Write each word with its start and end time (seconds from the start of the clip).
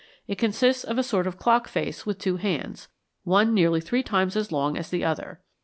It 0.27 0.39
consists 0.39 0.83
of 0.83 0.97
a 0.97 1.03
sort 1.03 1.27
of 1.27 1.37
clock 1.37 1.67
face 1.67 2.07
with 2.07 2.17
two 2.17 2.37
hands, 2.37 2.87
one 3.23 3.53
nearly 3.53 3.81
three 3.81 4.01
times 4.01 4.35
as 4.35 4.51
long 4.51 4.75
as 4.75 4.89
the 4.89 5.05
other. 5.05 5.41